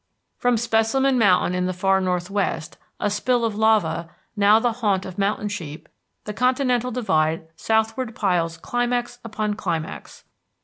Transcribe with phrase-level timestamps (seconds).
[0.39, 5.19] From Specimen Mountain in the far northwest, a spill of lava, now the haunt of
[5.19, 5.87] mountain sheep,
[6.23, 10.23] the continental divide southward piles climax upon climax.